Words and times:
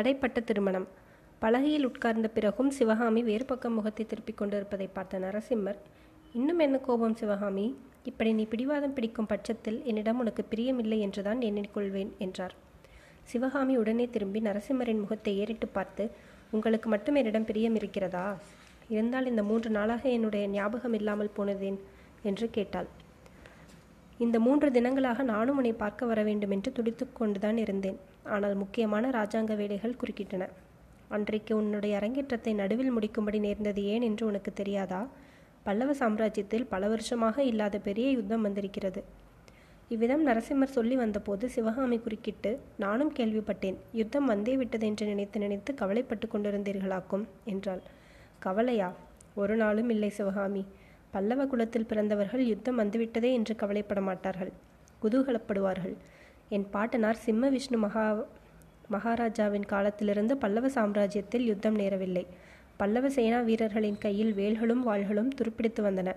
தடைப்பட்ட 0.00 0.38
திருமணம். 0.40 0.84
பலகையில் 1.42 1.86
உட்கார்ந்த 1.88 2.28
பிறகும் 2.28 2.70
சிவகாமி 2.70 3.20
வேறு 3.22 3.44
பக்கம் 3.44 3.74
முகத்தை 3.74 4.04
திருப்பிக் 4.06 4.38
கொண்டிருப்பதை 4.38 4.86
பார்த்த 4.86 5.18
நரசிம்மர் 5.18 5.78
இன்னும் 6.34 6.58
என்ன 6.58 6.76
கோபம் 6.78 7.16
சிவகாமி? 7.16 7.64
இப்படி 8.04 8.30
நீ 8.32 8.44
பிடிவாதம் 8.44 8.94
பிடிக்கும் 8.94 9.26
பட்சத்தில் 9.26 9.78
என்னிடம் 9.84 10.18
உனக்கு 10.18 10.44
பிரியமில்லை 10.50 10.98
என்றுதான் 10.98 11.40
எண்ணிக்கொள்வேன் 11.40 12.12
என்றார். 12.18 12.54
சிவகாமி 13.22 13.76
உடனே 13.76 14.06
திரும்பி 14.08 14.40
நரசிம்மரின் 14.40 15.02
முகத்தை 15.04 15.34
ஏறிட்டு 15.38 15.68
பார்த்து 15.68 16.06
உங்களுக்கு 16.50 16.88
மட்டும் 16.88 17.14
என்னிடம் 17.14 17.44
பிரியம் 17.44 17.74
இருக்கிறதா? 17.74 18.26
இருந்தால் 18.88 19.26
இந்த 19.26 19.42
மூன்று 19.42 19.70
நாளாக 19.70 20.08
என்னுடைய 20.08 20.46
ஞாபகம் 20.48 20.92
இல்லாமல் 20.92 21.34
போனதேன்? 21.36 21.78
என்று 22.22 22.50
கேட்டாள். 22.50 22.88
இந்த 24.20 24.38
மூன்று 24.38 24.68
தினங்களாக 24.70 25.22
நானும் 25.22 25.56
உன்னை 25.56 25.72
பார்க்க 25.72 26.06
வர 26.06 26.22
வேண்டும் 26.22 26.50
என்று 26.50 26.72
துடித்து 26.72 27.12
கொண்டுதான் 27.12 27.56
இருந்தேன். 27.56 27.96
ஆனால் 28.24 28.54
முக்கியமான 28.54 29.10
ராஜாங்க 29.10 29.56
வேலைகள் 29.56 29.96
குறுக்கிட்டன. 30.00 30.46
அன்றைக்கு 31.08 31.56
உன்னுடைய 31.56 31.96
அரங்கேற்றத்தை 31.96 32.52
நடுவில் 32.54 32.92
முடிக்கும்படி 32.96 33.38
நேர்ந்தது 33.38 33.84
ஏன் 33.84 34.02
என்று 34.02 34.26
உனக்கு 34.26 34.52
தெரியாதா? 34.52 35.00
பல்லவ 35.62 35.92
சாம்ராஜ்யத்தில் 35.92 36.66
பல 36.68 36.88
வருஷமாக 36.88 37.42
இல்லாத 37.42 37.78
பெரிய 37.78 38.10
யுத்தம் 38.10 38.42
வந்திருக்கிறது. 38.42 39.04
இவ்விதம் 39.88 40.26
நரசிம்மர் 40.26 40.76
சொல்லி 40.76 40.96
வந்தபோது 40.96 41.48
சிவகாமி 41.48 41.98
குறுக்கிட்டு 41.98 42.50
நானும் 42.76 43.12
கேள்விப்பட்டேன். 43.12 43.78
யுத்தம் 43.92 44.26
வந்தே 44.26 44.56
விட்டதென்று 44.56 45.06
நினைத்து 45.06 45.40
நினைத்து 45.40 45.74
கவலைப்பட்டு 45.74 46.28
கொண்டிருந்தீர்களாக்கும்? 46.28 47.24
என்றாள். 47.44 47.82
கவலையா? 48.38 48.90
ஒரு 49.34 49.56
நாளும் 49.56 49.88
இல்லை 49.88 50.10
சிவகாமி. 50.10 50.62
பல்லவ 51.10 51.46
குலத்தில் 51.46 51.86
பிறந்தவர்கள் 51.86 52.42
யுத்தம் 52.46 52.78
வந்துவிட்டதே 52.78 53.30
என்று 53.32 53.54
கவலைப்பட 53.56 54.00
மாட்டார்கள் 54.00 54.52
குதூகலப்படுவார்கள். 55.02 55.94
என் 56.48 56.66
பாட்டனார் 56.70 57.22
சிம்ம 57.24 57.48
விஷ்ணு 57.48 57.78
மகா 57.78 58.04
மகாராஜாவின் 58.90 59.66
காலத்திலிருந்து 59.66 60.36
பல்லவ 60.36 60.68
சாம்ராஜ்யத்தில் 60.68 61.44
யுத்தம் 61.50 61.78
நேரவில்லை. 61.78 62.24
பல்லவ 62.76 63.10
சேனா 63.10 63.40
வீரர்களின் 63.40 63.98
கையில் 63.98 64.32
வேல்களும் 64.34 64.82
வாள்களும் 64.86 65.30
துருப்பிடித்து 65.38 65.82
வந்தன. 65.82 66.14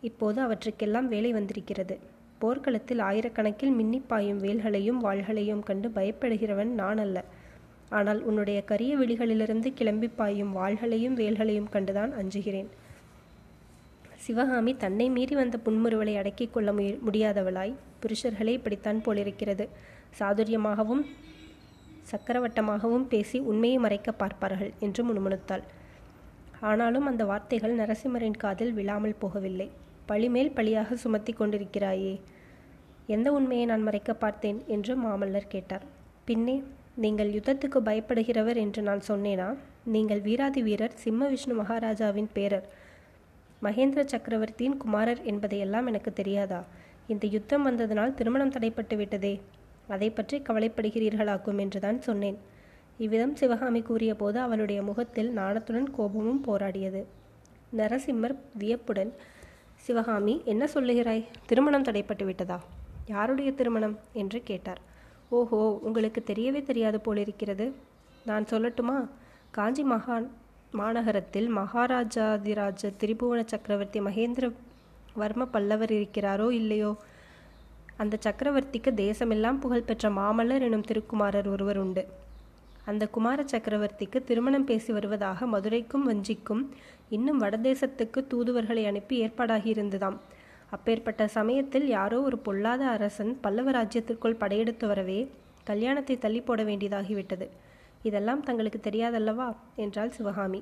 இப்போது 0.00 0.40
அவற்றுக்கெல்லாம் 0.40 1.08
வேலை 1.08 1.32
வந்திருக்கிறது. 1.32 1.96
போர்க்களத்தில் 2.38 2.98
ஆயிரக்கணக்கில் 2.98 3.76
மின்னிப்பாயும் 3.78 4.40
வேல்களையும் 4.46 5.04
வாள்களையும் 5.04 5.62
கண்டு 5.62 5.88
பயப்படுகிறவன் 5.88 6.72
நான் 6.80 6.98
அல்ல. 6.98 7.18
ஆனால் 7.90 8.20
உன்னுடைய 8.22 8.64
கரிய 8.64 8.96
விழிகளிலிருந்து 8.96 9.68
கிளம்பி 9.74 10.08
பாயும் 10.08 10.56
வாள்களையும் 10.56 11.18
வேல்களையும் 11.22 11.72
கண்டுதான் 11.72 12.12
அஞ்சுகிறேன். 12.20 12.70
சிவகாமி 14.24 14.72
தன்னை 14.82 15.06
மீறி 15.14 15.34
வந்த 15.34 15.56
புன்முறுவலை 15.64 16.14
அடக்கிக் 16.20 16.52
கொள்ள 16.52 16.72
முடியாதவளாய் 17.06 17.72
புருஷர்களே 18.02 18.52
இப்படித்தான் 18.58 19.00
போலிருக்கிறது. 19.06 19.64
சாதுரியமாகவும் 20.18 21.02
சக்கரவட்டமாகவும் 22.10 23.06
பேசி 23.12 23.38
உண்மையை 23.50 23.78
மறைக்க 23.84 24.12
பார்ப்பார்கள் 24.12 24.72
என்று 24.86 25.02
முணுமுணுத்தாள். 25.08 25.64
ஆனாலும் 26.70 27.06
அந்த 27.10 27.22
வார்த்தைகள் 27.30 27.74
நரசிம்மரின் 27.80 28.40
காதில் 28.44 28.72
விழாமல் 28.78 29.20
போகவில்லை. 29.22 29.68
பழிமேல் 30.10 30.54
பழியாக 30.58 30.96
சுமத்தி 31.04 31.32
கொண்டிருக்கிறாயே 31.32 32.14
எந்த 33.16 33.28
உண்மையை 33.32 33.66
நான் 33.72 33.86
மறைக்க 33.88 34.14
பார்த்தேன் 34.14 34.58
என்று 34.66 34.92
மாமல்லர் 35.04 35.52
கேட்டார். 35.54 35.84
பின்னே 36.28 36.56
நீங்கள் 37.04 37.34
யுத்தத்துக்கு 37.36 37.78
பயப்படுகிறவர் 37.88 38.58
என்று 38.64 38.82
நான் 38.82 39.02
சொன்னேனா? 39.08 39.48
நீங்கள் 39.94 40.20
வீராதி 40.20 40.62
வீரர் 40.62 40.96
சிம்ம 41.04 41.28
விஷ்ணு 41.28 41.54
மகாராஜாவின் 41.62 42.30
பேரர். 42.32 42.66
மகேந்திர 43.64 44.04
சக்கரவர்த்தியின் 44.04 44.76
குமாரர் 44.76 45.22
என்பதையெல்லாம் 45.22 45.86
எனக்கு 45.86 46.12
தெரியாதா? 46.12 46.64
இந்த 47.06 47.26
யுத்தம் 47.26 47.62
வந்ததனால் 47.62 48.14
திருமணம் 48.14 48.50
தடைப்பட்டு 48.50 48.96
விட்டதே. 48.96 49.40
அதை 49.88 50.10
பற்றி 50.10 50.38
கவலைப்படுகிறீர்களாக்கும் 50.38 51.58
என்றுதான் 51.58 52.00
சொன்னேன். 52.00 52.38
இவ்விதம் 52.98 53.36
சிவகாமி 53.36 53.82
கூறியபோது 53.82 54.38
அவளுடைய 54.38 54.82
முகத்தில் 54.82 55.30
நாணத்துடன் 55.36 55.90
கோபமும் 55.90 56.44
போராடியது. 56.46 57.04
நரசிம்மர் 57.76 58.36
வியப்புடன் 58.52 59.12
சிவகாமி 59.76 60.42
என்ன 60.44 60.64
சொல்லுகிறாய்? 60.74 61.24
திருமணம் 61.46 61.82
தடைப்பட்டு 61.82 62.24
விட்டதா? 62.24 62.58
யாருடைய 63.06 63.52
திருமணம்? 63.52 63.98
என்று 64.12 64.42
கேட்டார். 64.42 64.80
ஓஹோ 65.28 65.80
உங்களுக்கு 65.82 66.22
தெரியவே 66.26 66.62
தெரியாது 66.62 67.00
போலிருக்கிறது. 67.00 67.72
நான் 68.26 68.44
சொல்லட்டுமா? 68.50 69.08
காஞ்சி 69.50 69.84
மகான் 69.84 70.26
மாநகரத்தில் 70.74 71.48
மகாராஜாதிராஜ 71.56 72.90
திரிபுவன 73.00 73.40
சக்கரவர்த்தி 73.46 74.00
மகேந்திர 74.00 74.52
வர்ம 75.18 75.44
பல்லவர் 75.44 75.90
இருக்கிறாரோ 75.90 76.50
இல்லையோ? 76.50 76.96
அந்த 77.96 78.18
சக்கரவர்த்திக்கு 78.24 78.90
தேசமெல்லாம் 78.96 79.58
புகழ்பெற்ற 79.58 80.10
மாமல்லர் 80.10 80.60
எனும் 80.60 80.84
திருக்குமாரர் 80.84 81.48
ஒருவர் 81.48 81.78
உண்டு. 81.78 82.02
அந்த 82.84 83.08
குமார 83.08 83.42
சக்கரவர்த்திக்கு 83.42 84.24
திருமணம் 84.24 84.64
பேசி 84.64 84.92
வருவதாக 84.92 85.46
மதுரைக்கும் 85.46 86.02
வஞ்சிக்கும் 86.02 86.62
இன்னும் 87.08 87.40
வடதேசத்துக்கு 87.40 88.26
தூதுவர்களை 88.26 88.86
அனுப்பி 88.86 89.26
ஏற்பாடாகியிருந்ததாம் 89.26 90.18
அப்பேற்பட்ட 90.70 91.28
சமயத்தில் 91.28 91.86
யாரோ 91.88 92.20
ஒரு 92.20 92.38
பொல்லாத 92.38 92.84
அரசன் 92.88 93.38
பல்லவ 93.40 93.70
ராஜ்யத்திற்குள் 93.70 94.34
படையெடுத்து 94.34 94.86
வரவே 94.86 95.20
கல்யாணத்தை 95.64 96.18
தள்ளி 96.18 96.40
போட 96.40 96.62
வேண்டியதாகிவிட்டது 96.64 97.46
இதெல்லாம் 98.08 98.42
தங்களுக்கு 98.42 98.80
தெரியாதல்லவா? 98.86 99.48
என்றாள் 99.76 100.14
சிவகாமி. 100.16 100.60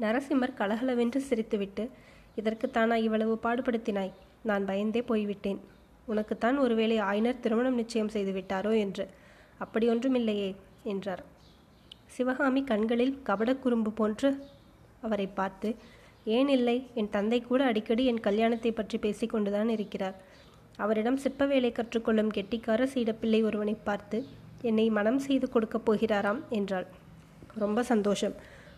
நரசிம்மர் 0.00 0.58
கலகலவென்று 0.60 1.20
சிரித்துவிட்டு 1.28 1.84
இதற்குத்தானா 2.36 2.96
இவ்வளவு 3.06 3.34
பாடுபடுத்தினாய்? 3.42 4.12
நான் 4.42 4.64
பயந்தே 4.64 5.00
போய்விட்டேன். 5.02 5.60
உனக்குத்தான் 6.06 6.56
ஒருவேளை 6.58 6.96
ஆயினர் 7.08 7.42
திருமணம் 7.44 7.74
நிச்சயம் 7.74 8.12
செய்து 8.14 8.32
விட்டாரோ 8.32 8.72
என்று. 8.78 9.04
அப்படி 9.58 9.86
ஒன்றுமில்லையே 9.88 10.50
என்றார். 10.84 11.22
சிவகாமி 12.06 12.60
கண்களில் 12.64 13.14
கபடக்குறும்பு 13.28 13.90
போன்று 13.90 14.30
அவரை 15.00 15.26
பார்த்து 15.26 15.68
ஏன் 16.36 16.48
இல்லை? 16.48 16.76
என் 16.94 17.10
தந்தை 17.10 17.38
கூட 17.40 17.60
அடிக்கடி 17.64 18.02
என் 18.04 18.24
கல்யாணத்தை 18.26 18.72
பற்றி 18.72 18.96
பேசிக்கொண்டுதான் 18.98 19.70
இருக்கிறார். 19.76 20.16
அவரிடம் 20.76 21.16
சிற்ப 21.16 21.46
வேலை 21.46 21.70
கற்றுக்கொள்ளும் 21.72 22.34
கெட்டிக்கார 22.36 22.86
சீடப்பிள்ளை 22.94 23.40
ஒருவனை 23.48 23.74
பார்த்து 23.88 24.18
என்னை 24.60 24.90
மனம் 24.90 25.18
செய்து 25.18 25.48
கொடுக்கப் 25.48 25.92
போகிறாராம் 25.92 26.40
என்றாள். 26.48 26.86
ரொம்ப 27.54 27.82
சந்தோஷம். 27.82 28.34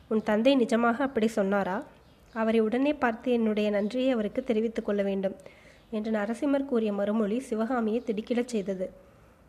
உன் 0.09 0.23
தந்தை 0.23 0.57
நிஜமாக 0.57 0.97
அப்படி 0.99 1.27
சொன்னாரா? 1.27 1.83
அவரை 2.33 2.61
உடனே 2.61 2.93
பார்த்து 2.93 3.33
என்னுடைய 3.33 3.71
நன்றியை 3.71 4.11
அவருக்கு 4.11 4.45
தெரிவித்துக் 4.45 4.85
கொள்ள 4.85 5.03
வேண்டும் 5.03 5.35
என்று 5.91 6.11
நரசிம்மர் 6.11 6.65
கூறிய 6.65 6.93
மறுமொழி 6.93 7.41
சிவகாமியை 7.41 8.03
திடுக்கிடச் 8.03 8.49
செய்தது. 8.49 8.91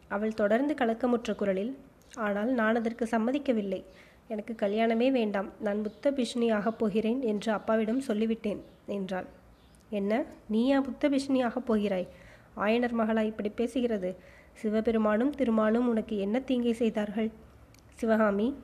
அவள் 0.07 0.33
தொடர்ந்து 0.33 0.73
கலக்கமுற்ற 0.73 1.35
குரலில் 1.35 1.77
ஆனால் 2.15 2.47
நான் 2.47 2.75
அதற்கு 2.75 3.05
சம்மதிக்கவில்லை. 3.11 3.83
எனக்கு 4.27 4.53
கல்யாணமே 4.53 5.11
வேண்டாம். 5.11 5.49
நான் 5.59 5.81
புத்த 5.81 6.11
பிஷினி 6.11 6.53
ஆகப் 6.53 6.79
போகிறேன் 6.79 7.21
என்று 7.21 7.51
அப்பாவிடம் 7.51 8.01
சொல்லிவிட்டேன் 8.01 8.59
என்றாள். 8.85 9.25
என்ன? 9.89 10.23
நீயா 10.47 10.81
புத்த 10.81 11.09
பிஷினி 11.09 11.43
ஆகப் 11.43 11.65
போகிறாய்? 11.65 12.07
ஆயனர் 12.57 12.93
மகளா 12.99 13.23
இப்படி 13.23 13.51
பேசுகிறது. 13.57 14.15
சிவபெருமானும் 14.53 15.33
திருமாலும் 15.35 15.87
உனக்கு 15.87 16.17
என்ன 16.17 16.39
தீங்கை 16.39 16.73
செய்தார்கள்? 16.73 17.29
சிவகாமி 17.93 18.55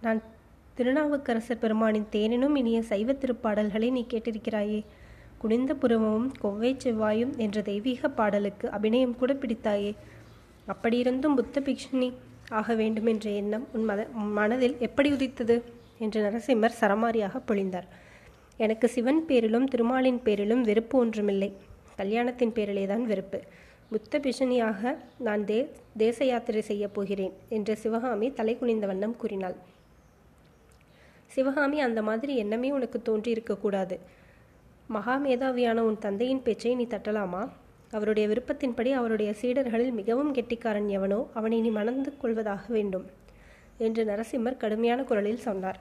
நான் 0.00 0.20
திருநாவுக்கரசர் 0.74 1.58
பெருமானின் 1.58 2.06
தேனினும் 2.12 2.56
இனிய 2.56 2.82
சைவ 2.82 3.12
திருப்பாடல்களை 3.12 3.90
நீ 3.90 4.06
கேட்டிருக்கிறாயே. 4.10 4.84
குனிந்த 5.38 5.74
புருவமும் 5.74 6.30
கொவ்வை 6.40 6.76
செவ்வாயும் 6.84 7.36
என்ற 7.36 7.62
தெய்வீக 7.62 8.08
பாடலுக்கு 8.08 8.70
அபிநயம் 8.70 9.16
கூட 9.16 9.32
பிடித்தாயே. 9.32 9.94
அப்படியிருந்தும் 10.66 11.34
புத்த 11.34 11.60
பிக்ஷினி 11.60 12.12
ஆக 12.48 12.74
வேண்டும் 12.74 13.06
என்ற 13.06 13.30
எண்ணம் 13.30 13.66
உன் 13.72 13.84
மத 13.84 14.06
மனதில் 14.12 14.76
எப்படி 14.78 15.12
உதித்தது? 15.12 15.62
என்று 15.98 16.18
நரசிம்மர் 16.22 16.78
சரமாரியாக 16.80 17.40
பொழிந்தார். 17.48 17.88
எனக்கு 18.56 18.88
சிவன் 18.88 19.26
பேரிலும் 19.26 19.66
திருமாலின் 19.68 20.22
பேரிலும் 20.22 20.62
வெறுப்பு 20.62 20.98
ஒன்றுமில்லை. 20.98 21.50
கல்யாணத்தின் 21.96 22.52
பேரிலே 22.52 22.86
தான் 22.86 23.04
வெறுப்பு. 23.04 23.40
புத்த 23.92 24.18
பிஷனியாக 24.18 24.90
நான் 25.18 25.44
தே 25.44 25.56
தேச 25.96 26.18
யாத்திரை 26.24 26.60
செய்யப் 26.62 26.92
போகிறேன் 26.94 27.32
என்று 27.48 27.76
சிவகாமி 27.76 28.32
தலை 28.32 28.58
குனிந்த 28.58 28.86
வண்ணம் 28.86 29.16
கூறினாள். 29.16 29.56
சிவகாமி 31.26 31.80
அந்த 31.80 32.02
மாதிரி 32.02 32.36
எண்ணமே 32.36 32.70
உனக்கு 32.70 33.02
தோன்றி 33.02 33.30
இருக்கக்கூடாது 33.30 33.98
மகா 34.88 35.16
மேதாவியான 35.16 35.78
உன் 35.78 35.98
தந்தையின் 35.98 36.42
பேச்சை 36.42 36.74
நீ 36.74 36.86
தட்டலாமா? 36.90 37.42
அவருடைய 37.90 38.26
விருப்பத்தின்படி 38.28 38.92
அவருடைய 38.92 39.32
சீடர்களில் 39.40 39.92
மிகவும் 39.92 40.32
கெட்டிக்காரன் 40.32 40.88
எவனோ 40.88 41.20
அவனை 41.34 41.60
நீ 41.60 41.70
மணந்து 41.70 42.12
கொள்வதாக 42.16 42.64
வேண்டும் 42.68 43.06
என்று 43.78 44.04
நரசிம்மர் 44.04 44.56
கடுமையான 44.56 45.02
குரலில் 45.02 45.44
சொன்னார். 45.48 45.80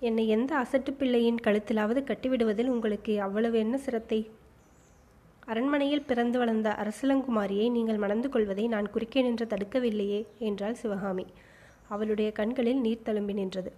என்னை 0.00 0.28
எந்த 0.28 0.54
அசட்டு 0.56 0.94
பிள்ளையின் 0.98 1.44
கழுத்திலாவது 1.44 2.02
கட்டிவிடுவதில் 2.02 2.72
உங்களுக்கு 2.76 3.20
அவ்வளவு 3.20 3.58
என்ன 3.58 3.76
சிரத்தை? 3.78 4.22
அரண்மனையில் 5.52 6.06
பிறந்து 6.10 6.36
வளர்ந்த 6.40 6.68
அரசலங்குமாரியை 6.82 7.66
நீங்கள் 7.70 8.02
மணந்து 8.04 8.28
கொள்வதை 8.34 8.64
நான் 8.74 8.86
குறுக்கே 8.92 9.20
நின்று 9.22 9.46
தடுக்கவில்லையே 9.50 10.20
என்றாள் 10.48 10.78
சிவகாமி. 10.82 11.26
அவளுடைய 11.94 12.28
கண்களில் 12.38 12.80
நீர் 12.84 13.06
தழும்பி 13.08 13.34
நின்றது. 13.40 13.70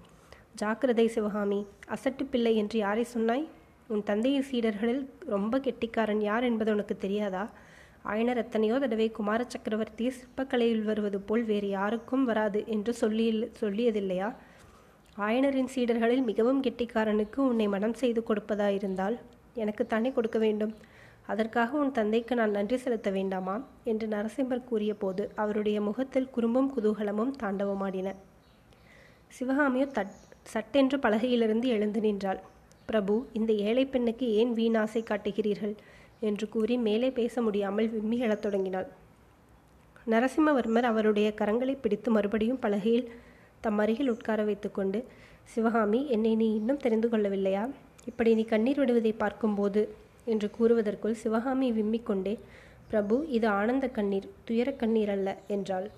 ஜாக்கிரதை 0.60 1.06
சிவகாமி 1.16 1.60
அசட்டு 1.94 2.24
பிள்ளை 2.32 2.52
என்று 2.62 2.78
யாரை 2.84 3.04
சொன்னாய்? 3.14 3.44
உன் 3.92 4.06
தந்தையின் 4.10 4.46
சீடர்களில் 4.50 5.02
ரொம்ப 5.34 5.58
கெட்டிக்காரன் 5.66 6.22
யார் 6.28 6.44
என்பது 6.50 6.70
உனக்கு 6.76 6.94
தெரியாதா? 7.04 7.44
ஆயனர் 8.12 8.40
எத்தனையோ 8.42 8.74
தடவை 8.78 9.10
குமார 9.10 9.40
சக்கரவர்த்தி 9.52 10.06
சிற்பக்கலையில் 10.18 10.84
வருவது 10.88 11.18
போல் 11.28 11.44
வேறு 11.44 11.68
யாருக்கும் 11.68 12.24
வராது 12.24 12.60
என்று 12.74 12.92
சொல்லி 13.02 13.26
சொல்லியதில்லையா? 13.62 14.28
ஆயனரின் 15.16 15.72
சீடர்களில் 15.74 16.26
மிகவும் 16.30 16.62
கெட்டிக்காரனுக்கு 16.62 17.38
உன்னை 17.50 17.66
மனம் 17.74 17.96
செய்து 18.02 18.22
கொடுப்பதாயிருந்தால் 18.28 19.16
எனக்கு 19.62 19.84
தானே 19.86 20.10
கொடுக்க 20.12 20.38
வேண்டும்? 20.38 20.74
அதற்காக 21.26 21.78
உன் 21.78 21.92
தந்தைக்கு 21.92 22.34
நான் 22.34 22.50
நன்றி 22.50 22.76
செலுத்த 22.76 23.10
வேண்டாமா 23.10 23.54
என்று 23.84 24.06
நரசிம்மர் 24.06 24.64
கூறிய 24.64 24.94
போது 24.94 25.22
அவருடைய 25.34 25.78
முகத்தில் 25.80 26.30
குறும்பும் 26.30 26.70
குதூகலமும் 26.74 27.32
தாண்டவமாடின. 27.42 28.08
சிவகாமியோ 29.38 29.86
தட் 29.96 30.14
சட்டென்று 30.42 30.96
பலகையிலிருந்து 30.98 31.66
எழுந்து 31.66 32.00
நின்றாள். 32.00 32.40
பிரபு 32.86 33.14
இந்த 33.32 33.52
ஏழை 33.52 33.84
பெண்ணுக்கு 33.86 34.26
ஏன் 34.32 34.52
வீணாசை 34.54 35.02
காட்டுகிறீர்கள்? 35.02 35.74
என்று 36.20 36.46
கூறி 36.48 36.76
மேலே 36.76 37.08
பேச 37.10 37.42
முடியாமல் 37.42 37.88
விம்மி 37.88 38.18
எழத் 38.18 38.44
தொடங்கினாள். 38.44 38.88
நரசிம்மவர்மர் 40.06 40.88
அவருடைய 40.90 41.28
கரங்களை 41.40 41.74
பிடித்து 41.80 42.10
மறுபடியும் 42.10 42.62
பலகையில் 42.64 43.08
தம் 43.60 43.78
அருகில் 43.78 44.12
உட்கார 44.14 44.40
வைத்துக்கொண்டு 44.44 44.98
சிவகாமி 45.44 46.00
என்னை 46.08 46.32
நீ 46.34 46.46
இன்னும் 46.54 46.82
தெரிந்து 46.84 47.08
கொள்ளவில்லையா? 47.08 47.64
இப்படி 48.06 48.30
நீ 48.34 48.44
கண்ணீர் 48.44 48.80
விடுவதை 48.80 49.12
பார்க்கும்போது 49.12 49.82
என்று 50.26 50.50
கூறுவதற்குள் 50.58 51.20
சிவகாமி 51.22 51.68
விம்மிக்கொண்டே 51.72 52.34
பிரபு 52.88 53.16
இது 53.28 53.48
ஆனந்த 53.48 53.86
கண்ணீர் 53.88 54.28
துயர 54.44 54.68
கண்ணீர் 54.72 55.08
அல்ல 55.08 55.28
என்றாள். 55.46 55.88